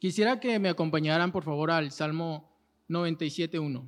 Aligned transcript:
Quisiera 0.00 0.40
que 0.40 0.58
me 0.58 0.70
acompañaran, 0.70 1.30
por 1.30 1.44
favor, 1.44 1.70
al 1.70 1.90
Salmo 1.90 2.50
97.1. 2.88 3.86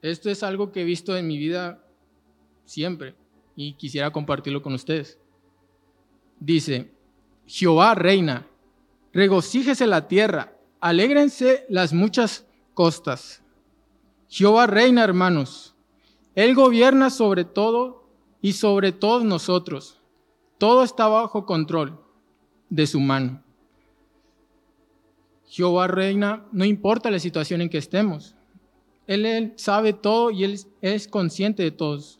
Esto 0.00 0.30
es 0.30 0.42
algo 0.42 0.72
que 0.72 0.80
he 0.80 0.84
visto 0.84 1.14
en 1.14 1.26
mi 1.26 1.36
vida 1.36 1.86
siempre 2.64 3.14
y 3.54 3.74
quisiera 3.74 4.10
compartirlo 4.12 4.62
con 4.62 4.72
ustedes. 4.72 5.18
Dice, 6.40 6.90
Jehová 7.46 7.94
reina, 7.94 8.46
regocíjese 9.12 9.86
la 9.86 10.08
tierra, 10.08 10.56
alégrense 10.80 11.66
las 11.68 11.92
muchas 11.92 12.46
costas. 12.72 13.42
Jehová 14.28 14.66
reina, 14.66 15.04
hermanos. 15.04 15.74
Él 16.34 16.54
gobierna 16.54 17.10
sobre 17.10 17.44
todo 17.44 18.08
y 18.40 18.54
sobre 18.54 18.92
todos 18.92 19.22
nosotros. 19.22 20.00
Todo 20.56 20.82
está 20.82 21.08
bajo 21.08 21.44
control 21.44 22.00
de 22.70 22.86
su 22.86 23.00
mano. 23.00 23.43
Jehová 25.54 25.86
reina, 25.86 26.44
no 26.50 26.64
importa 26.64 27.12
la 27.12 27.20
situación 27.20 27.60
en 27.60 27.68
que 27.68 27.78
estemos. 27.78 28.34
Él, 29.06 29.52
sabe 29.54 29.92
todo 29.92 30.32
y 30.32 30.42
él 30.42 30.58
es 30.80 31.06
consciente 31.06 31.62
de 31.62 31.70
todos. 31.70 32.18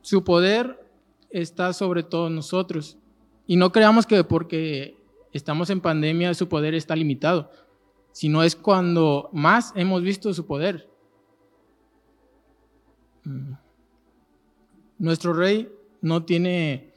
Su 0.00 0.22
poder 0.22 0.78
está 1.28 1.72
sobre 1.72 2.04
todos 2.04 2.30
nosotros. 2.30 2.98
Y 3.48 3.56
no 3.56 3.72
creamos 3.72 4.06
que 4.06 4.22
porque 4.22 4.96
estamos 5.32 5.70
en 5.70 5.80
pandemia 5.80 6.34
su 6.34 6.48
poder 6.48 6.74
está 6.74 6.94
limitado, 6.94 7.50
sino 8.12 8.44
es 8.44 8.54
cuando 8.54 9.28
más 9.32 9.72
hemos 9.74 10.02
visto 10.02 10.32
su 10.32 10.46
poder. 10.46 10.88
Mm. 13.24 13.54
Nuestro 14.98 15.32
rey 15.32 15.68
no 16.00 16.22
tiene 16.24 16.89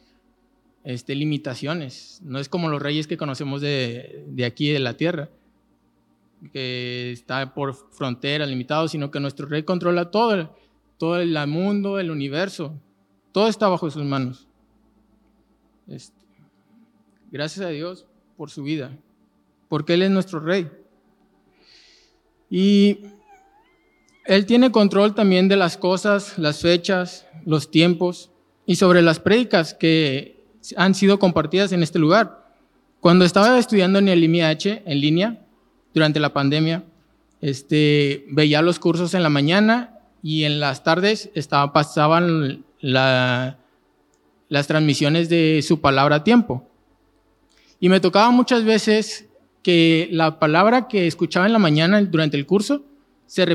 este, 0.83 1.15
limitaciones, 1.15 2.19
no 2.23 2.39
es 2.39 2.49
como 2.49 2.69
los 2.69 2.81
reyes 2.81 3.07
que 3.07 3.17
conocemos 3.17 3.61
de, 3.61 4.25
de 4.27 4.45
aquí, 4.45 4.69
de 4.69 4.79
la 4.79 4.97
tierra, 4.97 5.29
que 6.51 7.11
está 7.11 7.53
por 7.53 7.73
fronteras 7.91 8.49
limitados, 8.49 8.91
sino 8.91 9.11
que 9.11 9.19
nuestro 9.19 9.47
rey 9.47 9.63
controla 9.63 10.11
todo, 10.11 10.55
todo 10.97 11.19
el 11.19 11.35
mundo, 11.47 11.99
el 11.99 12.11
universo, 12.11 12.73
todo 13.31 13.47
está 13.47 13.67
bajo 13.67 13.89
sus 13.89 14.03
manos. 14.03 14.47
Este, 15.87 16.21
gracias 17.31 17.65
a 17.65 17.69
Dios 17.69 18.05
por 18.37 18.49
su 18.49 18.63
vida, 18.63 18.97
porque 19.69 19.93
Él 19.93 20.01
es 20.01 20.11
nuestro 20.11 20.39
rey. 20.39 20.69
Y 22.49 22.99
Él 24.25 24.45
tiene 24.45 24.71
control 24.71 25.15
también 25.15 25.47
de 25.47 25.55
las 25.55 25.77
cosas, 25.77 26.37
las 26.37 26.61
fechas, 26.61 27.25
los 27.45 27.71
tiempos 27.71 28.29
y 28.65 28.75
sobre 28.75 29.01
las 29.01 29.19
prédicas 29.19 29.73
que 29.73 30.42
han 30.77 30.95
sido 30.95 31.19
compartidas 31.19 31.71
en 31.71 31.83
este 31.83 31.99
lugar. 31.99 32.47
Cuando 32.99 33.25
estaba 33.25 33.59
estudiando 33.59 33.99
en 33.99 34.07
el 34.07 34.23
IMIH 34.23 34.83
en 34.85 35.01
línea, 35.01 35.39
durante 35.93 36.19
la 36.19 36.33
pandemia, 36.33 36.83
este, 37.41 38.25
veía 38.29 38.61
los 38.61 38.79
cursos 38.79 39.13
en 39.13 39.23
la 39.23 39.29
mañana 39.29 39.99
y 40.21 40.45
en 40.45 40.59
las 40.59 40.83
tardes 40.83 41.29
pasaban 41.73 42.63
las 42.79 43.57
transmisiones 44.67 45.29
de 45.29 45.61
su 45.61 45.81
palabra 45.81 46.17
a 46.17 46.23
tiempo. 46.23 46.67
Y 47.79 47.89
me 47.89 47.99
tocaba 47.99 48.31
muchas 48.31 48.63
veces 48.63 49.27
que 49.61 50.07
la 50.11 50.39
palabra 50.39 50.87
que 50.87 51.05
escuchaba 51.05 51.45
en 51.45 51.53
la 51.53 51.59
mañana 51.59 52.01
durante 52.01 52.37
el 52.37 52.45
curso 52.45 52.83
se, 53.25 53.45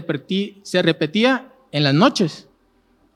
se 0.63 0.83
repetía 0.83 1.53
en 1.73 1.85
las 1.85 1.95
noches. 1.95 2.49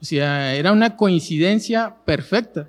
O 0.01 0.05
sea, 0.05 0.55
era 0.55 0.73
una 0.73 0.97
coincidencia 0.97 1.97
perfecta. 2.05 2.69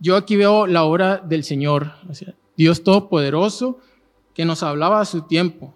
Yo 0.00 0.16
aquí 0.16 0.36
veo 0.36 0.66
la 0.66 0.84
obra 0.84 1.18
del 1.18 1.42
Señor, 1.42 1.92
Dios 2.56 2.84
Todopoderoso, 2.84 3.78
que 4.34 4.44
nos 4.44 4.62
hablaba 4.62 5.00
a 5.00 5.04
su 5.04 5.22
tiempo. 5.22 5.74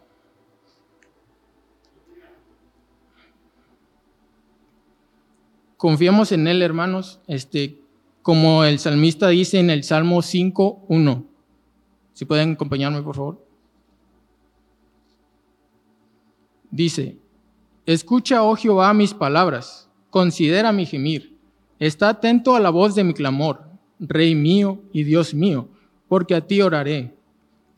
Confiamos 5.77 6.31
en 6.31 6.47
Él, 6.47 6.63
hermanos, 6.63 7.21
este, 7.27 7.81
como 8.23 8.63
el 8.63 8.79
salmista 8.79 9.29
dice 9.29 9.59
en 9.59 9.69
el 9.69 9.83
Salmo 9.83 10.19
5.1. 10.19 11.27
Si 12.13 12.25
pueden 12.25 12.53
acompañarme, 12.53 13.03
por 13.03 13.17
favor. 13.17 13.45
Dice, 16.71 17.19
escucha, 17.85 18.45
oh 18.45 18.55
Jehová, 18.55 18.95
mis 18.95 19.13
palabras, 19.13 19.91
considera 20.09 20.71
mi 20.71 20.87
gemir, 20.87 21.37
está 21.81 22.11
atento 22.11 22.55
a 22.55 22.61
la 22.61 22.71
voz 22.71 22.95
de 22.95 23.03
mi 23.03 23.13
clamor, 23.13 23.72
Rey 24.03 24.35
mío 24.35 24.83
y 24.93 25.05
Dios 25.05 25.33
mío, 25.33 25.69
porque 26.09 26.35
a 26.35 26.47
ti 26.47 26.61
oraré. 26.61 27.15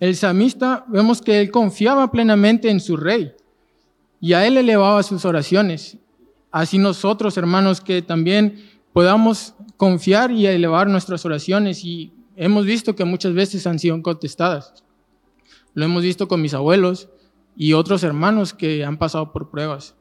El 0.01 0.17
salmista 0.17 0.85
vemos 0.89 1.23
que 1.23 1.41
él 1.41 1.51
confiaba 1.51 2.11
plenamente 2.11 2.69
en 2.69 2.81
su 2.81 2.97
rey 2.97 3.33
y 4.21 4.33
a 4.33 4.47
él 4.47 4.57
elevaba 4.57 5.03
sus 5.03 5.25
oraciones 5.25 5.99
Así 6.55 6.79
nosotros, 6.79 7.37
hermanos, 7.37 7.81
que 7.81 8.01
también 8.01 8.65
podamos 8.93 9.55
confiar 9.77 10.31
y 10.31 10.47
elevar 10.47 10.89
nuestras 10.89 11.25
oraciones 11.27 11.85
y 11.85 12.13
hemos 12.37 12.65
visto 12.65 12.95
que 12.95 13.05
muchas 13.05 13.35
veces 13.35 13.67
han 13.67 13.81
sido 13.81 14.01
contestadas. 14.01 14.85
Lo 15.73 15.85
hemos 15.85 16.05
visto 16.05 16.29
con 16.29 16.41
mis 16.41 16.55
abuelos 16.55 17.09
y 17.57 17.73
otros 17.73 18.05
hermanos 18.05 18.55
que 18.55 18.85
han 18.85 18.99
pasado 18.99 19.33
por 19.33 19.51
pruebas. 19.51 19.97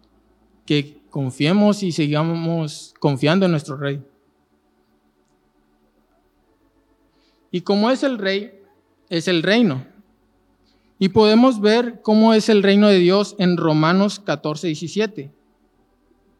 Que 0.67 1.01
confiemos 1.09 1.81
y 1.81 1.91
sigamos 1.91 2.93
confiando 2.99 3.47
en 3.47 3.51
nuestro 3.53 3.75
Rey. 3.75 4.03
Y 7.53 7.61
como 7.61 7.89
es 7.89 8.03
el 8.03 8.17
Rey, 8.17 8.51
es 9.07 9.29
el 9.29 9.43
reino. 9.43 9.85
Y 10.99 11.07
podemos 11.09 11.61
ver 11.61 12.01
cómo 12.01 12.33
es 12.33 12.49
el 12.49 12.63
reino 12.63 12.89
de 12.89 12.99
Dios 12.99 13.35
en 13.39 13.55
Romanos 13.55 14.19
14, 14.19 14.67
17 14.67 15.31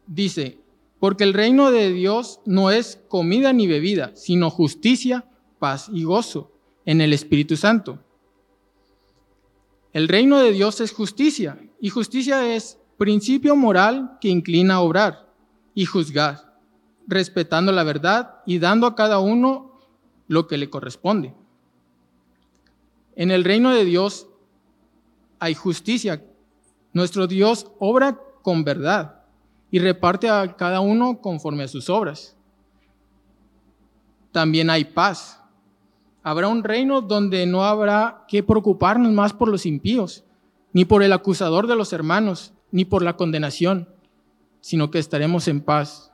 dice, 0.07 0.59
porque 0.99 1.23
el 1.23 1.33
reino 1.33 1.71
de 1.71 1.91
Dios 1.91 2.39
no 2.45 2.71
es 2.71 3.01
comida 3.07 3.53
ni 3.53 3.67
bebida, 3.67 4.11
sino 4.15 4.49
justicia, 4.49 5.25
paz 5.59 5.89
y 5.91 6.03
gozo 6.03 6.51
en 6.85 7.01
el 7.01 7.13
Espíritu 7.13 7.57
Santo. 7.57 7.99
El 9.91 10.07
reino 10.07 10.39
de 10.39 10.51
Dios 10.51 10.81
es 10.81 10.91
justicia, 10.91 11.59
y 11.79 11.89
justicia 11.89 12.55
es 12.55 12.79
principio 12.97 13.55
moral 13.55 14.17
que 14.21 14.29
inclina 14.29 14.75
a 14.75 14.81
obrar 14.81 15.29
y 15.75 15.85
juzgar, 15.85 16.57
respetando 17.07 17.71
la 17.71 17.83
verdad 17.83 18.35
y 18.45 18.59
dando 18.59 18.87
a 18.87 18.95
cada 18.95 19.19
uno 19.19 19.72
lo 20.33 20.47
que 20.47 20.57
le 20.57 20.69
corresponde. 20.69 21.33
En 23.15 23.31
el 23.31 23.43
reino 23.43 23.71
de 23.71 23.85
Dios 23.85 24.27
hay 25.39 25.53
justicia. 25.53 26.23
Nuestro 26.91 27.27
Dios 27.27 27.67
obra 27.79 28.19
con 28.41 28.63
verdad 28.63 29.23
y 29.71 29.79
reparte 29.79 30.29
a 30.29 30.55
cada 30.55 30.79
uno 30.79 31.21
conforme 31.21 31.63
a 31.63 31.67
sus 31.67 31.89
obras. 31.89 32.35
También 34.31 34.69
hay 34.69 34.85
paz. 34.85 35.39
Habrá 36.23 36.47
un 36.47 36.63
reino 36.63 37.01
donde 37.01 37.45
no 37.45 37.63
habrá 37.63 38.25
que 38.27 38.43
preocuparnos 38.43 39.11
más 39.11 39.33
por 39.33 39.49
los 39.49 39.65
impíos, 39.65 40.23
ni 40.71 40.85
por 40.85 41.03
el 41.03 41.13
acusador 41.13 41.67
de 41.67 41.75
los 41.75 41.93
hermanos, 41.93 42.53
ni 42.71 42.85
por 42.85 43.03
la 43.03 43.17
condenación, 43.17 43.89
sino 44.61 44.89
que 44.89 44.99
estaremos 44.99 45.47
en 45.47 45.61
paz. 45.61 46.11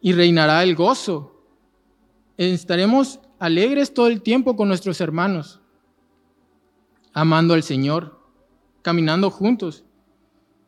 Y 0.00 0.12
reinará 0.12 0.62
el 0.62 0.74
gozo. 0.76 1.33
Estaremos 2.36 3.20
alegres 3.38 3.94
todo 3.94 4.08
el 4.08 4.22
tiempo 4.22 4.56
con 4.56 4.68
nuestros 4.68 5.00
hermanos, 5.00 5.60
amando 7.12 7.54
al 7.54 7.62
Señor, 7.62 8.20
caminando 8.82 9.30
juntos. 9.30 9.84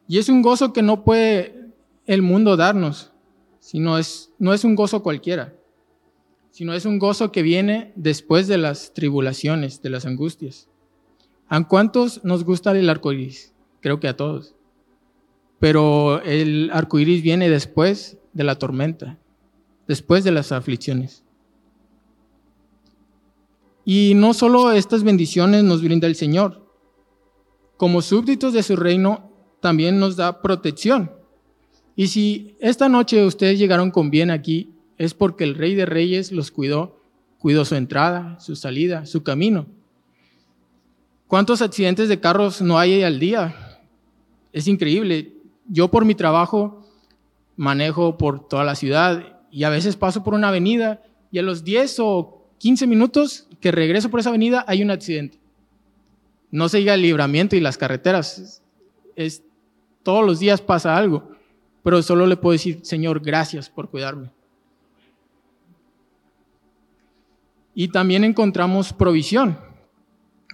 Y 0.07 0.19
es 0.19 0.29
un 0.29 0.43
gozo 0.43 0.73
que 0.73 0.83
no 0.83 1.03
puede 1.03 1.73
el 2.07 2.23
mundo 2.23 2.57
darnos, 2.57 3.13
sino 3.59 3.99
es, 3.99 4.33
no 4.39 4.55
es 4.55 4.63
un 4.63 4.77
gozo 4.77 5.03
cualquiera, 5.03 5.55
sino 6.51 6.73
es 6.73 6.87
un 6.87 7.01
gozo 7.01 7.33
que 7.33 7.43
viene 7.43 7.93
después 7.97 8.47
de 8.47 8.59
las 8.59 8.95
tribulaciones, 8.95 9.83
de 9.83 9.91
las 9.91 10.07
angustias. 10.07 10.69
¿A 11.49 11.63
cuántos 11.67 12.25
nos 12.25 12.45
gusta 12.45 12.71
el 12.73 12.89
arco 12.89 13.13
iris? 13.13 13.53
Creo 13.81 13.99
que 13.99 14.09
a 14.09 14.17
todos. 14.17 14.55
Pero 15.59 16.23
el 16.23 16.71
arco 16.73 17.01
iris 17.01 17.23
viene 17.23 17.51
después 17.51 18.19
de 18.33 18.45
la 18.45 18.57
tormenta, 18.57 19.19
después 19.89 20.23
de 20.23 20.31
las 20.31 20.53
aflicciones. 20.53 21.26
Y 23.89 24.15
no 24.17 24.35
solo 24.35 24.73
estas 24.73 25.05
bendiciones 25.05 25.63
nos 25.63 25.81
brinda 25.81 26.09
el 26.09 26.17
Señor, 26.17 26.67
como 27.77 28.03
súbditos 28.03 28.53
de 28.53 28.65
su 28.65 28.75
reino, 28.75 29.31
también 29.61 30.01
nos 30.01 30.17
da 30.17 30.43
protección. 30.43 31.13
Y 31.95 32.09
si 32.09 32.57
esta 32.59 32.89
noche 32.89 33.25
ustedes 33.25 33.61
llegaron 33.61 33.93
con 33.93 34.11
bien 34.11 34.33
aquí, 34.33 34.75
es 34.99 35.15
porque 35.15 35.45
el 35.45 35.55
Rey 35.55 35.77
de 35.77 35.87
Reyes 35.87 36.33
los 36.33 36.51
cuidó, 36.51 37.01
cuidó 37.39 37.65
su 37.65 37.77
entrada, 37.77 38.41
su 38.41 38.57
salida, 38.57 39.07
su 39.07 39.23
camino. 39.23 39.67
¿Cuántos 41.29 41.63
accidentes 41.63 42.09
de 42.09 42.19
carros 42.19 42.61
no 42.61 42.81
hay 42.81 43.05
al 43.05 43.21
día? 43.21 43.79
Es 44.53 44.67
increíble. 44.67 45.33
Yo 45.69 45.93
por 45.93 46.05
mi 46.05 46.17
trabajo 46.17 46.85
manejo 47.55 48.19
por 48.19 48.49
toda 48.49 48.65
la 48.65 48.75
ciudad 48.75 49.45
y 49.53 49.63
a 49.63 49.71
veces 49.71 49.95
paso 49.95 50.25
por 50.25 50.35
una 50.35 50.49
avenida 50.49 51.05
y 51.31 51.39
a 51.39 51.43
los 51.43 51.63
10 51.63 52.01
o 52.01 52.36
15 52.59 52.87
minutos 52.87 53.49
que 53.61 53.71
regreso 53.71 54.11
por 54.11 54.21
esa 54.21 54.31
avenida 54.31 54.65
hay 54.67 54.83
un 54.83 54.91
accidente. 54.91 55.39
No 56.51 56.69
se 56.69 56.79
diga 56.79 56.95
el 56.95 57.03
libramiento 57.03 57.57
y 57.57 57.61
las 57.61 57.77
carreteras. 57.77 58.63
Es, 59.15 59.43
todos 60.03 60.25
los 60.25 60.39
días 60.39 60.61
pasa 60.61 60.97
algo, 60.97 61.31
pero 61.83 62.03
solo 62.03 62.27
le 62.27 62.37
puedo 62.37 62.53
decir, 62.53 62.81
Señor, 62.83 63.21
gracias 63.21 63.69
por 63.69 63.91
cuidarme. 63.91 64.31
Y 67.75 67.89
también 67.89 68.25
encontramos 68.25 68.93
provisión. 68.93 69.59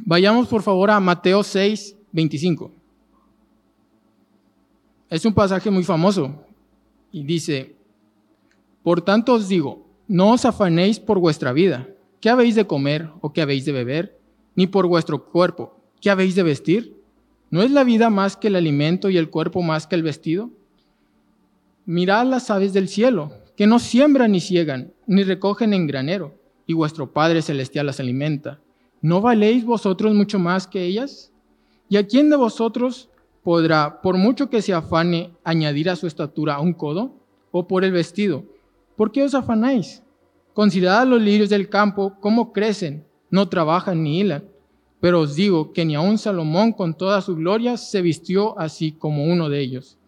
Vayamos 0.00 0.48
por 0.48 0.62
favor 0.62 0.90
a 0.90 0.98
Mateo 0.98 1.43
6, 1.43 1.96
25. 2.10 2.72
Es 5.08 5.25
un 5.25 5.34
pasaje 5.34 5.70
muy 5.70 5.84
famoso 5.84 6.44
y 7.12 7.22
dice, 7.22 7.76
por 8.82 9.02
tanto 9.02 9.34
os 9.34 9.46
digo, 9.46 9.87
no 10.08 10.32
os 10.32 10.44
afanéis 10.44 10.98
por 10.98 11.19
vuestra 11.19 11.52
vida, 11.52 11.87
qué 12.22 12.30
habéis 12.30 12.54
de 12.54 12.66
comer 12.66 13.10
o 13.20 13.32
qué 13.32 13.42
habéis 13.42 13.66
de 13.66 13.72
beber, 13.72 14.19
ni 14.54 14.69
por 14.69 14.86
vuestro 14.86 15.26
cuerpo, 15.26 15.76
qué 16.00 16.08
habéis 16.08 16.36
de 16.36 16.44
vestir. 16.44 16.96
¿No 17.50 17.62
es 17.62 17.72
la 17.72 17.84
vida 17.84 18.10
más 18.10 18.36
que 18.36 18.46
el 18.46 18.56
alimento 18.56 19.10
y 19.10 19.19
el 19.19 19.28
cuerpo 19.28 19.60
más 19.60 19.88
que 19.88 19.96
el 19.96 20.04
vestido? 20.04 20.48
Mirad 21.84 22.26
las 22.26 22.48
aves 22.48 22.72
del 22.72 22.88
cielo, 22.88 23.32
que 23.56 23.66
no 23.66 23.80
siembran 23.80 24.32
ni 24.32 24.40
ciegan, 24.40 24.92
ni 25.06 25.24
recogen 25.24 25.74
en 25.74 25.88
granero, 25.88 26.38
y 26.64 26.74
vuestro 26.74 27.12
Padre 27.12 27.42
Celestial 27.42 27.86
las 27.86 27.98
alimenta. 27.98 28.60
¿No 29.02 29.20
valéis 29.20 29.64
vosotros 29.64 30.14
mucho 30.14 30.38
más 30.38 30.69
que 30.69 30.84
ellas? 30.84 31.32
¿Y 31.88 31.96
a 31.96 32.06
quién 32.06 32.30
de 32.30 32.36
vosotros 32.36 33.10
podrá, 33.42 34.00
por 34.00 34.16
mucho 34.16 34.48
que 34.48 34.62
se 34.62 34.72
afane, 34.72 35.32
añadir 35.42 35.90
a 35.90 35.96
su 35.96 36.06
estatura 36.06 36.60
un 36.60 36.72
codo? 36.72 37.16
¿O 37.50 37.66
por 37.66 37.82
el 37.84 37.90
vestido? 37.90 38.44
¿Por 38.96 39.10
qué 39.10 39.24
os 39.24 39.34
afanáis? 39.34 40.04
Considerad 40.54 41.06
los 41.06 41.22
lirios 41.22 41.49
del 41.49 41.69
campo, 41.69 42.16
cómo 42.20 42.52
crecen, 42.52 43.06
no 43.31 43.49
trabajan 43.49 44.02
ni 44.02 44.20
hilan. 44.20 44.44
Pero 45.00 45.20
os 45.20 45.34
digo 45.34 45.72
que 45.72 45.84
ni 45.84 45.94
aun 45.94 46.19
Salomón 46.19 46.72
con 46.72 46.94
toda 46.94 47.20
su 47.22 47.34
gloria 47.34 47.76
se 47.76 48.02
vistió 48.02 48.58
así 48.58 48.93
como 48.93 49.25
uno 49.25 49.49
de 49.49 49.60
ellos. 49.60 49.99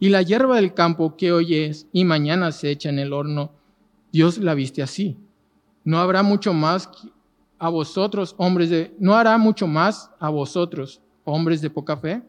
Y 0.00 0.10
la 0.10 0.22
hierba 0.22 0.56
del 0.56 0.74
campo 0.74 1.16
que 1.16 1.32
hoy 1.32 1.54
es 1.54 1.86
y 1.92 2.04
mañana 2.04 2.52
se 2.52 2.70
echa 2.70 2.90
en 2.90 2.98
el 2.98 3.12
horno, 3.12 3.52
Dios 4.12 4.38
la 4.38 4.54
viste 4.54 4.82
así. 4.82 5.16
No 5.84 5.98
habrá 5.98 6.22
mucho 6.22 6.52
más 6.52 6.90
a 7.58 7.68
vosotros, 7.68 8.34
hombres 8.36 8.68
de, 8.68 8.94
no 8.98 9.14
hará 9.14 9.38
mucho 9.38 9.66
más 9.66 10.10
a 10.18 10.28
vosotros, 10.28 11.00
hombres 11.24 11.62
de 11.62 11.70
poca 11.70 11.96
fe. 11.96 12.22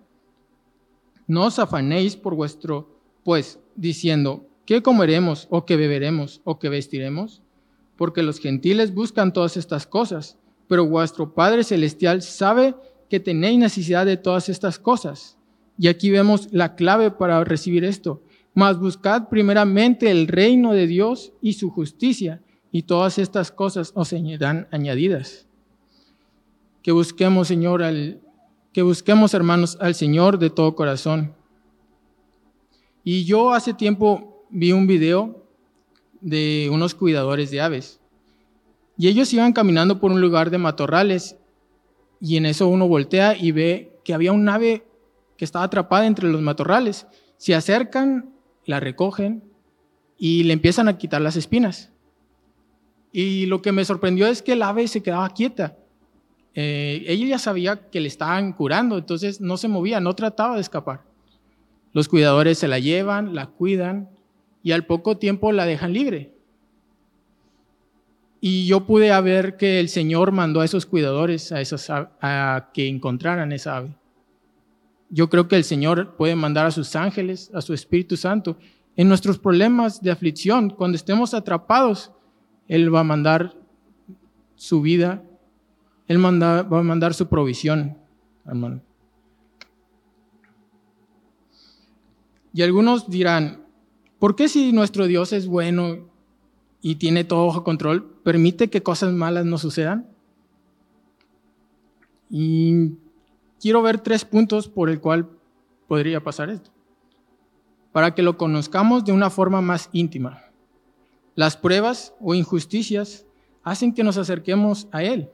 No 1.28 1.46
os 1.46 1.60
afanéis 1.60 2.16
por 2.16 2.36
vuestro, 2.36 2.88
pues, 3.24 3.60
diciendo, 3.76 4.48
¿qué 4.66 4.82
comeremos 4.82 5.48
o 5.50 5.66
qué 5.66 5.76
beberemos 5.76 6.42
o 6.44 6.60
qué 6.60 6.70
vestiremos? 6.70 7.42
Porque 7.98 8.24
los 8.24 8.40
gentiles 8.40 8.94
buscan 8.94 9.34
todas 9.34 9.58
estas 9.58 9.88
cosas, 9.88 10.38
pero 10.68 10.86
vuestro 10.86 11.34
Padre 11.34 11.64
Celestial 11.64 12.22
sabe 12.22 12.76
que 13.10 13.20
tenéis 13.20 13.60
necesidad 13.60 14.06
de 14.06 14.18
todas 14.18 14.50
estas 14.50 14.80
cosas. 14.80 15.38
Y 15.78 15.88
aquí 15.88 16.10
vemos 16.10 16.48
la 16.52 16.76
clave 16.76 17.12
para 17.12 17.44
recibir 17.44 17.84
esto. 17.84 18.22
Mas 18.54 18.80
buscad 18.80 19.28
primeramente 19.30 20.10
el 20.10 20.28
reino 20.28 20.72
de 20.74 20.88
Dios 20.88 21.34
y 21.42 21.54
su 21.54 21.70
justicia, 21.70 22.42
y 22.72 22.84
todas 22.84 23.20
estas 23.20 23.52
cosas 23.52 23.92
os 23.96 24.10
serán 24.10 24.68
añadidas. 24.72 25.48
Que 26.82 26.92
busquemos, 26.92 27.48
Señor, 27.48 27.82
que 28.74 28.82
busquemos, 28.82 29.34
hermanos, 29.34 29.78
al 29.80 29.96
Señor 29.96 30.40
de 30.40 30.50
todo 30.50 30.76
corazón. 30.76 31.34
Y 33.04 33.24
yo 33.24 33.54
hace 33.54 33.74
tiempo 33.74 34.46
vi 34.50 34.72
un 34.72 34.88
video 34.88 35.45
de 36.26 36.70
unos 36.72 36.96
cuidadores 36.96 37.52
de 37.52 37.62
aves. 37.62 38.02
Y 38.98 39.10
ellos 39.10 39.32
iban 39.32 39.54
caminando 39.54 40.00
por 40.00 40.12
un 40.12 40.22
lugar 40.22 40.50
de 40.50 40.58
matorrales 40.58 41.38
y 42.20 42.38
en 42.38 42.48
eso 42.48 42.68
uno 42.68 42.88
voltea 42.88 43.38
y 43.38 43.52
ve 43.52 44.00
que 44.04 44.16
había 44.16 44.32
un 44.32 44.50
ave 44.50 44.88
que 45.38 45.46
estaba 45.46 45.66
atrapada 45.66 46.08
entre 46.08 46.28
los 46.28 46.42
matorrales. 46.42 47.06
Se 47.38 47.54
acercan, 47.54 48.34
la 48.66 48.80
recogen 48.80 49.44
y 50.18 50.44
le 50.46 50.54
empiezan 50.54 50.88
a 50.88 50.98
quitar 50.98 51.22
las 51.22 51.36
espinas. 51.36 51.92
Y 53.12 53.46
lo 53.46 53.62
que 53.62 53.72
me 53.72 53.86
sorprendió 53.86 54.26
es 54.26 54.42
que 54.42 54.54
el 54.54 54.64
ave 54.64 54.88
se 54.88 55.04
quedaba 55.04 55.30
quieta. 55.30 55.78
Eh, 56.56 57.04
ella 57.06 57.28
ya 57.28 57.38
sabía 57.38 57.92
que 57.92 58.00
le 58.00 58.08
estaban 58.08 58.52
curando, 58.54 58.98
entonces 58.98 59.42
no 59.42 59.58
se 59.58 59.68
movía, 59.68 60.00
no 60.00 60.16
trataba 60.16 60.56
de 60.56 60.62
escapar. 60.62 61.04
Los 61.94 62.10
cuidadores 62.10 62.58
se 62.58 62.68
la 62.68 62.80
llevan, 62.80 63.36
la 63.36 63.46
cuidan 63.46 64.15
y 64.66 64.74
al 64.74 64.86
poco 64.86 65.18
tiempo 65.18 65.54
la 65.54 65.66
dejan 65.66 65.94
libre. 65.94 66.34
Y 68.42 68.66
yo 68.66 68.86
pude 68.86 69.22
ver 69.22 69.56
que 69.56 69.80
el 69.80 69.88
Señor 69.88 70.34
mandó 70.34 70.60
a 70.60 70.66
esos 70.66 70.86
cuidadores 70.86 71.54
a, 71.54 71.62
esos, 71.62 71.88
a 71.90 72.72
que 72.74 72.90
encontraran 72.90 73.54
esa 73.54 73.78
ave. 73.78 73.96
Yo 75.10 75.30
creo 75.30 75.48
que 75.48 75.56
el 75.56 75.64
Señor 75.64 76.18
puede 76.18 76.36
mandar 76.36 76.66
a 76.66 76.72
sus 76.72 76.98
ángeles, 76.98 77.50
a 77.54 77.62
su 77.62 77.74
Espíritu 77.74 78.18
Santo, 78.18 78.58
en 78.98 79.08
nuestros 79.08 79.40
problemas 79.40 80.02
de 80.02 80.12
aflicción, 80.12 80.70
cuando 80.72 80.98
estemos 80.98 81.34
atrapados, 81.34 82.12
Él 82.68 82.94
va 82.94 83.00
a 83.00 83.06
mandar 83.06 83.56
su 84.56 84.82
vida 84.82 85.24
él 86.08 86.24
va 86.24 86.60
a 86.60 86.84
mandar 86.84 87.14
su 87.14 87.28
provisión, 87.28 87.98
hermano. 88.46 88.82
Y 92.54 92.62
algunos 92.62 93.10
dirán, 93.10 93.65
¿por 94.26 94.36
qué 94.36 94.50
si 94.50 94.72
nuestro 94.72 95.06
Dios 95.06 95.34
es 95.34 95.46
bueno 95.46 96.00
y 96.82 96.96
tiene 96.96 97.26
todo 97.26 97.46
bajo 97.46 97.64
control, 97.64 98.04
permite 98.24 98.72
que 98.72 98.82
cosas 98.82 99.14
malas 99.14 99.46
nos 99.46 99.62
sucedan? 99.62 100.10
Y 102.32 102.94
quiero 103.62 103.84
ver 103.84 104.00
tres 104.00 104.26
puntos 104.26 104.68
por 104.68 104.90
el 104.90 105.00
cual 105.00 105.30
podría 105.88 106.24
pasar 106.24 106.50
esto, 106.50 106.72
para 107.92 108.16
que 108.16 108.24
lo 108.24 108.36
conozcamos 108.36 109.06
de 109.06 109.12
una 109.12 109.30
forma 109.30 109.62
más 109.62 109.92
íntima. 109.94 110.42
Las 111.36 111.56
pruebas 111.56 112.16
o 112.20 112.34
injusticias 112.34 113.28
hacen 113.62 113.94
que 113.94 114.04
nos 114.04 114.18
acerquemos 114.18 114.88
a 114.92 115.04
Él. 115.04 115.30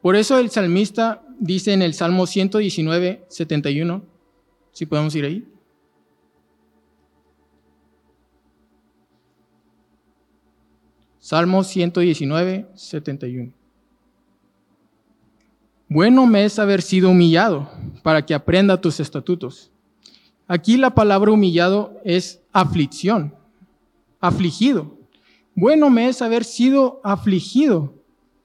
Por 0.00 0.16
eso 0.16 0.38
el 0.38 0.48
salmista 0.48 1.26
dice 1.38 1.74
en 1.74 1.82
el 1.82 1.92
Salmo 1.92 2.26
119, 2.26 3.26
71, 3.28 4.02
si 4.72 4.86
podemos 4.86 5.14
ir 5.14 5.26
ahí. 5.26 5.57
Salmo 11.28 11.62
119, 11.62 12.68
71. 12.74 13.52
Bueno 15.90 16.26
me 16.26 16.46
es 16.46 16.58
haber 16.58 16.80
sido 16.80 17.10
humillado 17.10 17.70
para 18.02 18.24
que 18.24 18.32
aprenda 18.32 18.80
tus 18.80 18.98
estatutos. 18.98 19.70
Aquí 20.46 20.78
la 20.78 20.94
palabra 20.94 21.30
humillado 21.30 22.00
es 22.02 22.40
aflicción, 22.50 23.34
afligido. 24.20 24.96
Bueno 25.54 25.90
me 25.90 26.08
es 26.08 26.22
haber 26.22 26.44
sido 26.44 26.98
afligido 27.04 27.92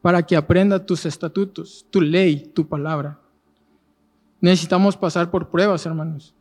para 0.02 0.24
que 0.24 0.36
aprenda 0.36 0.86
tus 0.86 1.06
estatutos, 1.06 1.86
tu 1.90 2.02
ley, 2.02 2.52
tu 2.54 2.68
palabra. 2.68 3.18
Necesitamos 4.42 4.98
pasar 4.98 5.32
por 5.32 5.50
pruebas, 5.50 5.86
hermanos. 5.86 6.36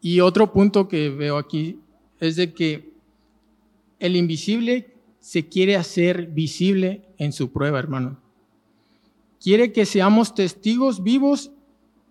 Y 0.00 0.20
otro 0.20 0.52
punto 0.52 0.86
que 0.86 1.10
veo 1.10 1.38
aquí 1.38 1.80
es 2.20 2.36
de 2.36 2.54
que 2.54 2.97
el 3.98 4.16
invisible 4.16 4.94
se 5.20 5.48
quiere 5.48 5.76
hacer 5.76 6.28
visible 6.28 7.02
en 7.18 7.32
su 7.32 7.52
prueba, 7.52 7.78
hermano. 7.78 8.18
Quiere 9.40 9.72
que 9.72 9.86
seamos 9.86 10.34
testigos 10.34 11.02
vivos 11.02 11.52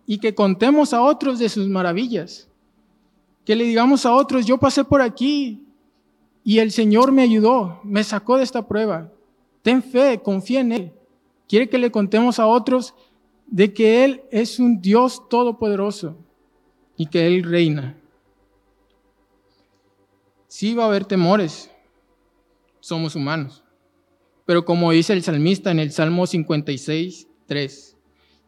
y 0.05 0.19
que 0.19 0.35
contemos 0.35 0.93
a 0.93 1.01
otros 1.01 1.39
de 1.39 1.49
sus 1.49 1.67
maravillas. 1.67 2.49
Que 3.45 3.55
le 3.55 3.65
digamos 3.65 4.05
a 4.05 4.13
otros, 4.13 4.45
yo 4.45 4.57
pasé 4.57 4.83
por 4.83 5.01
aquí 5.01 5.65
y 6.43 6.59
el 6.59 6.71
Señor 6.71 7.11
me 7.11 7.23
ayudó, 7.23 7.79
me 7.83 8.03
sacó 8.03 8.37
de 8.37 8.43
esta 8.43 8.67
prueba. 8.67 9.11
Ten 9.61 9.83
fe, 9.83 10.21
confía 10.21 10.61
en 10.61 10.71
Él. 10.71 10.93
Quiere 11.47 11.69
que 11.69 11.77
le 11.77 11.91
contemos 11.91 12.39
a 12.39 12.47
otros 12.47 12.93
de 13.47 13.73
que 13.73 14.05
Él 14.05 14.21
es 14.31 14.59
un 14.59 14.81
Dios 14.81 15.27
todopoderoso 15.29 16.17
y 16.95 17.07
que 17.07 17.27
Él 17.27 17.43
reina. 17.43 17.97
Sí 20.47 20.73
va 20.73 20.85
a 20.85 20.87
haber 20.87 21.05
temores, 21.05 21.69
somos 22.87 23.17
humanos, 23.17 23.65
pero 24.45 24.63
como 24.63 24.91
dice 24.91 25.11
el 25.11 25.21
salmista 25.21 25.71
en 25.71 25.79
el 25.79 25.91
Salmo 25.91 26.25
56, 26.25 27.27
3, 27.45 27.97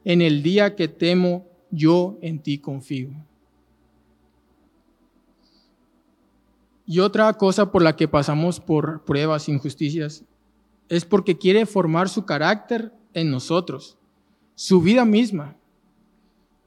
en 0.05 0.21
el 0.21 0.41
día 0.43 0.77
que 0.77 0.87
temo, 0.87 1.45
yo 1.71 2.17
en 2.21 2.41
ti 2.41 2.57
confío. 2.57 3.09
Y 6.85 6.99
otra 7.01 7.33
cosa 7.33 7.69
por 7.69 7.81
la 7.81 7.97
que 7.97 8.07
pasamos 8.07 8.61
por 8.61 9.03
pruebas, 9.03 9.49
injusticias, 9.49 10.23
es 10.87 11.03
porque 11.03 11.37
quiere 11.37 11.65
formar 11.65 12.07
su 12.07 12.25
carácter 12.25 12.93
en 13.13 13.29
nosotros, 13.29 13.97
su 14.55 14.81
vida 14.81 15.03
misma. 15.03 15.57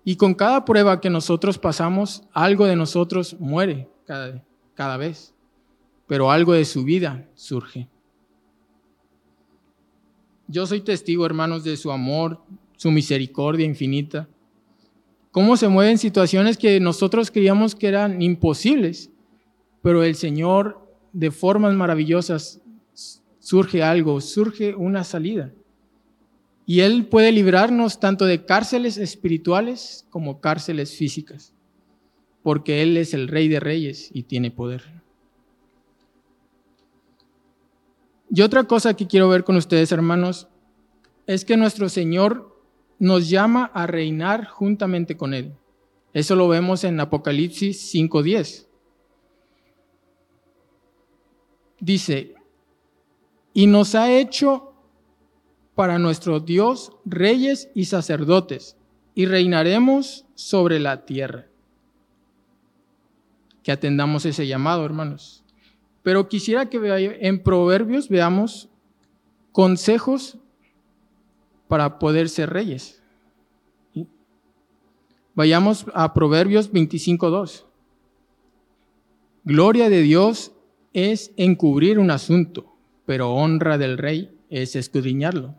Y 0.04 0.16
con 0.16 0.34
cada 0.34 0.66
prueba 0.66 1.00
que 1.00 1.08
nosotros 1.08 1.56
pasamos, 1.56 2.22
algo 2.34 2.66
de 2.66 2.76
nosotros 2.76 3.34
muere 3.40 3.88
cada, 4.04 4.44
cada 4.74 4.98
vez, 4.98 5.31
pero 6.06 6.30
algo 6.30 6.52
de 6.52 6.64
su 6.64 6.84
vida 6.84 7.28
surge. 7.34 7.88
Yo 10.48 10.66
soy 10.66 10.82
testigo, 10.82 11.24
hermanos, 11.24 11.64
de 11.64 11.76
su 11.76 11.90
amor, 11.90 12.42
su 12.76 12.90
misericordia 12.90 13.64
infinita. 13.64 14.28
Cómo 15.30 15.56
se 15.56 15.68
mueven 15.68 15.96
situaciones 15.96 16.58
que 16.58 16.78
nosotros 16.78 17.30
creíamos 17.30 17.74
que 17.74 17.88
eran 17.88 18.20
imposibles, 18.20 19.10
pero 19.80 20.02
el 20.04 20.14
Señor 20.14 20.86
de 21.12 21.30
formas 21.30 21.74
maravillosas 21.74 22.60
surge 23.38 23.82
algo, 23.82 24.20
surge 24.20 24.74
una 24.74 25.04
salida. 25.04 25.52
Y 26.66 26.80
Él 26.80 27.06
puede 27.06 27.32
librarnos 27.32 27.98
tanto 27.98 28.24
de 28.24 28.44
cárceles 28.44 28.98
espirituales 28.98 30.06
como 30.10 30.40
cárceles 30.40 30.96
físicas, 30.96 31.54
porque 32.42 32.82
Él 32.82 32.96
es 32.96 33.14
el 33.14 33.28
Rey 33.28 33.48
de 33.48 33.58
Reyes 33.60 34.10
y 34.12 34.24
tiene 34.24 34.50
poder. 34.50 35.01
Y 38.34 38.40
otra 38.40 38.64
cosa 38.64 38.94
que 38.94 39.06
quiero 39.06 39.28
ver 39.28 39.44
con 39.44 39.56
ustedes, 39.56 39.92
hermanos, 39.92 40.48
es 41.26 41.44
que 41.44 41.58
nuestro 41.58 41.90
Señor 41.90 42.58
nos 42.98 43.28
llama 43.28 43.70
a 43.74 43.86
reinar 43.86 44.46
juntamente 44.46 45.18
con 45.18 45.34
Él. 45.34 45.52
Eso 46.14 46.34
lo 46.34 46.48
vemos 46.48 46.82
en 46.84 46.98
Apocalipsis 46.98 47.94
5.10. 47.94 48.66
Dice, 51.78 52.34
y 53.52 53.66
nos 53.66 53.94
ha 53.94 54.10
hecho 54.10 54.72
para 55.74 55.98
nuestro 55.98 56.40
Dios 56.40 56.92
reyes 57.04 57.70
y 57.74 57.84
sacerdotes, 57.84 58.78
y 59.14 59.26
reinaremos 59.26 60.24
sobre 60.34 60.80
la 60.80 61.04
tierra. 61.04 61.48
Que 63.62 63.72
atendamos 63.72 64.24
ese 64.24 64.46
llamado, 64.46 64.86
hermanos. 64.86 65.41
Pero 66.02 66.28
quisiera 66.28 66.68
que 66.68 67.18
en 67.20 67.42
Proverbios 67.42 68.08
veamos 68.08 68.68
consejos 69.52 70.38
para 71.68 71.98
poder 71.98 72.28
ser 72.28 72.50
reyes. 72.50 73.02
Vayamos 75.34 75.86
a 75.94 76.12
Proverbios 76.12 76.72
25.2. 76.72 77.64
Gloria 79.44 79.88
de 79.88 80.02
Dios 80.02 80.52
es 80.92 81.32
encubrir 81.36 81.98
un 81.98 82.10
asunto, 82.10 82.76
pero 83.06 83.32
honra 83.32 83.78
del 83.78 83.98
rey 83.98 84.30
es 84.50 84.76
escudriñarlo. 84.76 85.54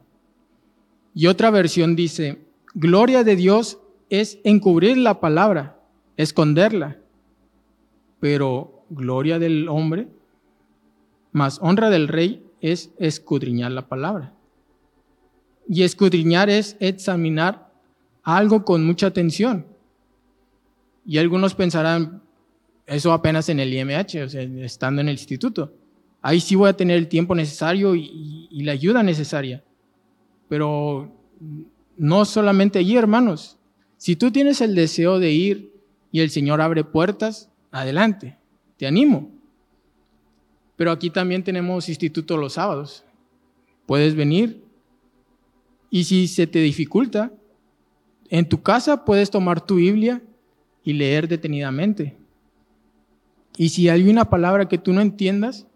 Y 1.15 1.27
otra 1.27 1.49
versión 1.49 1.95
dice, 1.95 2.45
gloria 2.73 3.23
de 3.23 3.35
Dios 3.35 3.79
es 4.09 4.39
encubrir 4.43 4.97
la 4.97 5.19
palabra, 5.19 5.79
esconderla, 6.17 6.99
pero 8.19 8.85
gloria 8.89 9.39
del 9.39 9.67
hombre, 9.69 10.07
más 11.33 11.59
honra 11.61 11.89
del 11.89 12.07
rey 12.07 12.43
es 12.61 12.91
escudriñar 12.97 13.71
la 13.71 13.87
palabra. 13.87 14.33
Y 15.67 15.83
escudriñar 15.83 16.49
es 16.49 16.77
examinar 16.79 17.71
algo 18.23 18.63
con 18.63 18.85
mucha 18.85 19.07
atención. 19.07 19.65
Y 21.05 21.17
algunos 21.17 21.55
pensarán, 21.55 22.21
eso 22.85 23.11
apenas 23.11 23.49
en 23.49 23.59
el 23.59 23.73
IMH, 23.73 24.23
o 24.23 24.29
sea, 24.29 24.41
estando 24.41 25.01
en 25.01 25.09
el 25.09 25.15
instituto. 25.15 25.73
Ahí 26.21 26.39
sí 26.39 26.55
voy 26.55 26.69
a 26.69 26.77
tener 26.77 26.97
el 26.97 27.09
tiempo 27.09 27.35
necesario 27.35 27.95
y, 27.95 28.47
y 28.49 28.63
la 28.63 28.71
ayuda 28.71 29.03
necesaria. 29.03 29.61
Pero 30.47 31.11
no 31.97 32.25
solamente 32.25 32.79
allí, 32.79 32.95
hermanos. 32.95 33.57
Si 33.97 34.15
tú 34.15 34.31
tienes 34.31 34.61
el 34.61 34.75
deseo 34.75 35.19
de 35.19 35.31
ir 35.31 35.73
y 36.11 36.21
el 36.21 36.29
Señor 36.29 36.61
abre 36.61 36.83
puertas, 36.83 37.49
adelante, 37.71 38.37
te 38.77 38.87
animo. 38.87 39.31
Pero 40.75 40.91
aquí 40.91 41.09
también 41.09 41.43
tenemos 41.43 41.89
instituto 41.89 42.37
los 42.37 42.53
sábados. 42.53 43.03
Puedes 43.85 44.15
venir 44.15 44.63
y 45.89 46.05
si 46.05 46.27
se 46.27 46.47
te 46.47 46.59
dificulta, 46.59 47.31
en 48.29 48.49
tu 48.49 48.61
casa 48.61 49.05
puedes 49.05 49.29
tomar 49.29 49.63
tu 49.63 49.75
Biblia 49.75 50.21
y 50.83 50.93
leer 50.93 51.27
detenidamente. 51.27 52.17
Y 53.57 53.69
si 53.69 53.89
hay 53.89 54.09
una 54.09 54.25
palabra 54.25 54.67
que 54.67 54.79
tú 54.79 54.91
no 54.91 55.01
entiendas, 55.01 55.67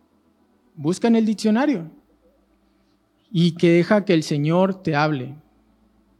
busca 0.75 1.07
en 1.07 1.15
el 1.15 1.25
diccionario 1.25 1.91
y 3.31 3.51
que 3.51 3.69
deja 3.69 4.05
que 4.05 4.13
el 4.13 4.23
Señor 4.23 4.81
te 4.81 4.95
hable. 4.95 5.35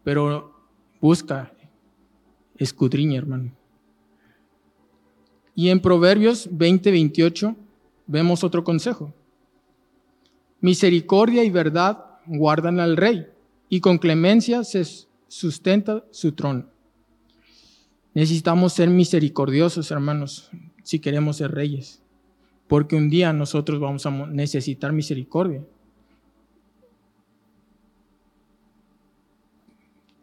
Pero 0.04 0.54
busca, 1.02 1.52
escudriña, 2.58 3.18
hermano. 3.18 3.52
Y 5.56 5.70
en 5.70 5.80
Proverbios 5.80 6.48
20, 6.52 6.92
28 6.92 7.56
vemos 8.08 8.44
otro 8.44 8.64
consejo. 8.64 9.14
Misericordia 10.62 11.44
y 11.44 11.50
verdad 11.50 12.04
guardan 12.26 12.80
al 12.80 12.98
rey, 12.98 13.28
y 13.70 13.80
con 13.80 13.98
clemencia 13.98 14.64
se 14.64 14.84
sustenta 15.28 16.04
su 16.12 16.32
trono. 16.32 16.66
Necesitamos 18.14 18.74
ser 18.74 18.90
misericordiosos, 18.90 19.92
hermanos, 19.92 20.50
si 20.84 21.00
queremos 21.00 21.38
ser 21.38 21.52
reyes, 21.52 22.02
porque 22.68 22.96
un 22.96 23.10
día 23.10 23.32
nosotros 23.34 23.80
vamos 23.80 24.06
a 24.06 24.10
necesitar 24.10 24.92
misericordia. 24.92 25.64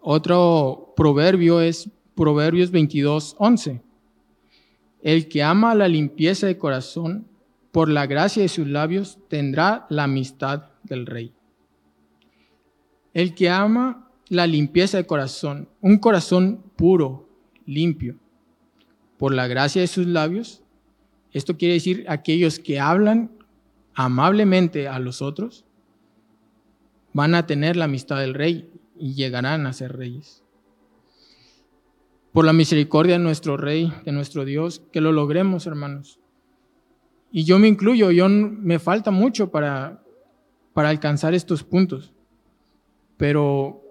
Otro 0.00 0.92
proverbio 0.96 1.60
es 1.60 1.88
Proverbios 2.14 2.70
22, 2.70 3.36
11. 3.38 3.80
El 5.02 5.28
que 5.28 5.42
ama 5.42 5.74
la 5.74 5.88
limpieza 5.88 6.46
de 6.46 6.58
corazón, 6.58 7.26
por 7.74 7.88
la 7.88 8.06
gracia 8.06 8.40
de 8.40 8.48
sus 8.48 8.68
labios, 8.68 9.18
tendrá 9.26 9.84
la 9.90 10.04
amistad 10.04 10.66
del 10.84 11.06
rey. 11.06 11.34
El 13.12 13.34
que 13.34 13.50
ama 13.50 14.12
la 14.28 14.46
limpieza 14.46 14.96
de 14.96 15.06
corazón, 15.06 15.68
un 15.80 15.98
corazón 15.98 16.62
puro, 16.76 17.28
limpio, 17.66 18.16
por 19.18 19.34
la 19.34 19.48
gracia 19.48 19.80
de 19.80 19.88
sus 19.88 20.06
labios, 20.06 20.62
esto 21.32 21.56
quiere 21.56 21.74
decir 21.74 22.04
aquellos 22.08 22.60
que 22.60 22.78
hablan 22.78 23.32
amablemente 23.92 24.86
a 24.86 25.00
los 25.00 25.20
otros, 25.20 25.64
van 27.12 27.34
a 27.34 27.48
tener 27.48 27.74
la 27.74 27.86
amistad 27.86 28.20
del 28.20 28.34
rey 28.34 28.70
y 28.96 29.14
llegarán 29.14 29.66
a 29.66 29.72
ser 29.72 29.96
reyes. 29.96 30.44
Por 32.32 32.44
la 32.44 32.52
misericordia 32.52 33.14
de 33.14 33.24
nuestro 33.24 33.56
Rey, 33.56 33.92
de 34.04 34.12
nuestro 34.12 34.44
Dios, 34.44 34.80
que 34.92 35.00
lo 35.00 35.10
logremos, 35.10 35.66
hermanos. 35.66 36.20
Y 37.36 37.42
yo 37.42 37.58
me 37.58 37.66
incluyo, 37.66 38.12
yo 38.12 38.28
me 38.28 38.78
falta 38.78 39.10
mucho 39.10 39.50
para, 39.50 40.00
para 40.72 40.90
alcanzar 40.90 41.34
estos 41.34 41.64
puntos, 41.64 42.12
pero 43.16 43.82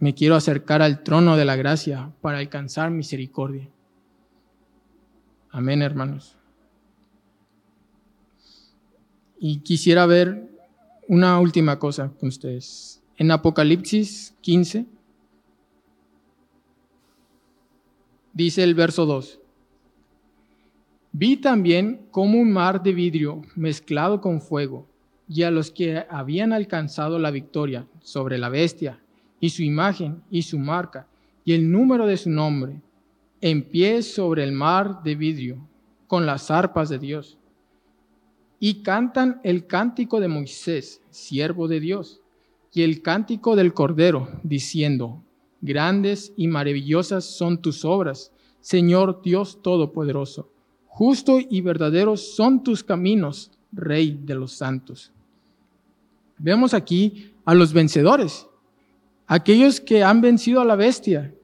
me 0.00 0.12
quiero 0.12 0.34
acercar 0.34 0.82
al 0.82 1.04
trono 1.04 1.36
de 1.36 1.44
la 1.44 1.54
gracia 1.54 2.12
para 2.20 2.38
alcanzar 2.38 2.90
misericordia. 2.90 3.70
Amén, 5.50 5.82
hermanos. 5.82 6.36
Y 9.38 9.60
quisiera 9.60 10.04
ver 10.06 10.50
una 11.06 11.38
última 11.38 11.78
cosa 11.78 12.10
con 12.18 12.28
ustedes. 12.28 13.00
En 13.16 13.30
Apocalipsis 13.30 14.34
15 14.40 14.86
dice 18.32 18.64
el 18.64 18.74
verso 18.74 19.06
2. 19.06 19.43
Vi 21.16 21.36
también 21.36 22.08
como 22.10 22.40
un 22.40 22.50
mar 22.50 22.82
de 22.82 22.92
vidrio 22.92 23.42
mezclado 23.54 24.20
con 24.20 24.40
fuego, 24.40 24.88
y 25.28 25.44
a 25.44 25.52
los 25.52 25.70
que 25.70 26.04
habían 26.10 26.52
alcanzado 26.52 27.20
la 27.20 27.30
victoria 27.30 27.86
sobre 28.00 28.36
la 28.36 28.48
bestia, 28.48 28.98
y 29.38 29.50
su 29.50 29.62
imagen, 29.62 30.24
y 30.28 30.42
su 30.42 30.58
marca, 30.58 31.06
y 31.44 31.52
el 31.52 31.70
número 31.70 32.06
de 32.06 32.16
su 32.16 32.30
nombre, 32.30 32.80
en 33.40 33.62
pie 33.62 34.02
sobre 34.02 34.42
el 34.42 34.50
mar 34.50 35.04
de 35.04 35.14
vidrio, 35.14 35.68
con 36.08 36.26
las 36.26 36.50
arpas 36.50 36.88
de 36.88 36.98
Dios. 36.98 37.38
Y 38.58 38.82
cantan 38.82 39.40
el 39.44 39.68
cántico 39.68 40.18
de 40.18 40.26
Moisés, 40.26 41.00
siervo 41.10 41.68
de 41.68 41.78
Dios 41.78 42.22
y 42.72 42.82
el 42.82 43.02
cántico 43.02 43.54
del 43.54 43.72
Cordero, 43.72 44.28
diciendo, 44.42 45.22
Grandes 45.60 46.32
y 46.36 46.48
maravillosas 46.48 47.24
son 47.24 47.62
tus 47.62 47.84
obras, 47.84 48.32
Señor 48.60 49.22
Dios 49.22 49.62
Todopoderoso. 49.62 50.50
Justo 50.96 51.40
y 51.40 51.60
verdaderos 51.60 52.36
son 52.36 52.62
tus 52.62 52.84
caminos, 52.84 53.50
Rey 53.72 54.16
de 54.22 54.36
los 54.36 54.52
santos. 54.52 55.10
Vemos 56.38 56.72
aquí 56.72 57.34
a 57.44 57.52
los 57.52 57.72
vencedores, 57.72 58.46
aquellos 59.26 59.80
que 59.80 60.04
han 60.04 60.20
vencido 60.20 60.60
a 60.60 60.64
la 60.64 60.76
bestia, 60.76 61.34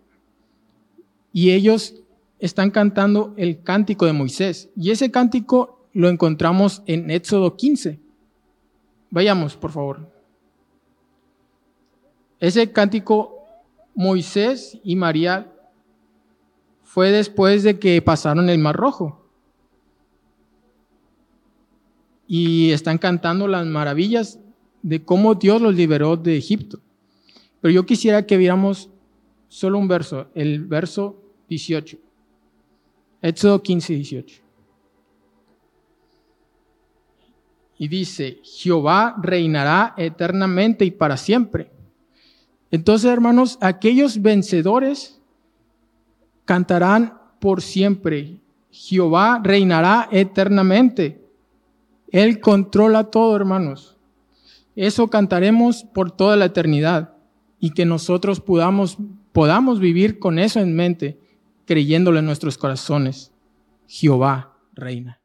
y 1.33 1.51
ellos 1.51 1.97
están 2.39 2.71
cantando 2.71 3.35
el 3.37 3.61
cántico 3.61 4.07
de 4.07 4.13
Moisés. 4.13 4.71
Y 4.77 4.93
ese 4.93 5.11
cántico 5.11 5.85
lo 5.95 6.09
encontramos 6.09 6.85
en 6.87 7.11
Éxodo 7.11 7.57
15. 7.57 7.99
Vayamos, 9.11 9.57
por 9.57 9.73
favor. 9.73 10.13
Ese 12.39 12.71
cántico 12.71 13.35
Moisés 13.97 14.79
y 14.85 14.95
María 14.95 15.53
fue 16.85 17.11
después 17.11 17.65
de 17.65 17.81
que 17.81 18.01
pasaron 18.01 18.49
el 18.49 18.61
Mar 18.61 18.77
Rojo. 18.77 19.20
Y 22.33 22.71
están 22.71 22.99
cantando 22.99 23.49
las 23.49 23.67
maravillas 23.67 24.39
de 24.83 25.05
cómo 25.05 25.35
Dios 25.35 25.61
los 25.61 25.75
liberó 25.75 26.17
de 26.17 26.37
Egipto. 26.37 26.79
Pero 27.61 27.75
yo 27.75 27.85
quisiera 27.85 28.25
que 28.25 28.37
viéramos 28.37 28.89
solo 29.49 29.79
un 29.79 29.89
verso, 29.89 30.29
el 30.37 30.65
verso 30.65 31.21
18. 31.49 31.99
Éxodo 33.21 33.61
15, 33.61 33.95
18. 33.95 34.43
Y 37.79 37.89
dice, 37.89 38.39
Jehová 38.45 39.17
reinará 39.21 39.95
eternamente 39.97 40.85
y 40.85 40.93
para 40.93 41.17
siempre. 41.17 41.73
Entonces, 42.71 43.11
hermanos, 43.11 43.59
aquellos 43.61 44.23
vencedores 44.23 45.21
cantarán 46.45 47.19
por 47.41 47.61
siempre. 47.61 48.39
Jehová 48.71 49.41
reinará 49.43 50.09
eternamente. 50.13 51.20
Él 52.11 52.41
controla 52.41 53.05
todo, 53.05 53.37
hermanos. 53.37 53.97
Eso 54.77 55.09
cantaremos 55.09 55.85
por 55.85 56.11
toda 56.11 56.37
la 56.37 56.47
eternidad 56.47 57.15
y 57.59 57.71
que 57.71 57.85
nosotros 57.85 58.41
podamos, 58.41 58.99
podamos 59.33 59.81
vivir 59.81 60.19
con 60.19 60.39
eso 60.39 60.61
en 60.61 60.75
mente, 60.75 61.21
creyéndolo 61.67 62.19
en 62.19 62.27
nuestros 62.27 62.59
corazones. 62.59 63.33
Jehová 63.87 64.57
reina. 64.75 65.20